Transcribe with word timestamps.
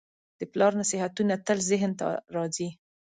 د 0.39 0.41
پلار 0.51 0.71
نصیحتونه 0.81 1.33
تل 1.45 1.59
ذهن 1.71 1.91
ته 1.99 2.07
راځي. 2.35 2.69